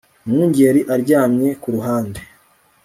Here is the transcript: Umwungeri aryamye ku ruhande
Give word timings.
Umwungeri 0.25 0.81
aryamye 0.95 1.49
ku 1.61 1.67
ruhande 1.75 2.19